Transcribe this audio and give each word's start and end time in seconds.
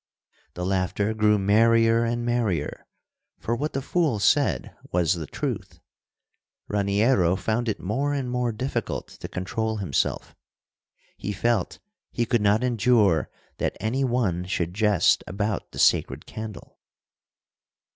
'"The 0.55 0.65
laughter 0.65 1.13
grew 1.13 1.37
merrier 1.37 2.03
and 2.03 2.25
merrier, 2.25 2.87
for 3.37 3.55
what 3.55 3.73
the 3.73 3.83
fool 3.83 4.17
said 4.17 4.75
was 4.91 5.13
the 5.13 5.27
truth. 5.27 5.79
Raniero 6.67 7.35
found 7.35 7.69
it 7.69 7.79
more 7.79 8.11
and 8.11 8.27
more 8.27 8.51
difficult 8.51 9.09
to 9.09 9.27
control 9.27 9.77
himself. 9.77 10.35
He 11.17 11.31
felt 11.33 11.77
he 12.11 12.25
could 12.25 12.41
not 12.41 12.63
endure 12.63 13.29
that 13.59 13.77
any 13.79 14.03
one 14.03 14.45
should 14.45 14.73
jest 14.73 15.23
about 15.27 15.71
the 15.71 15.77
sacred 15.77 16.25
candle. 16.25 16.79